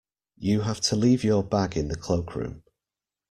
You 0.39 0.61
have 0.61 0.81
to 0.81 0.95
leave 0.95 1.23
your 1.23 1.43
bag 1.43 1.77
in 1.77 1.87
the 1.89 1.95
cloakroom 1.95 2.63